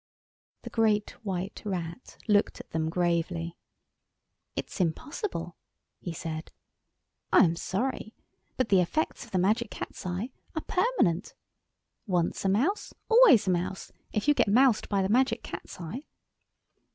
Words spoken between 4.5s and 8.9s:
"It's impossible," he said. "I am sorry, but the